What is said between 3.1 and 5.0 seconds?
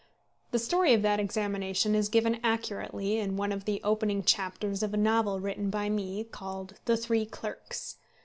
in one of the opening chapters of a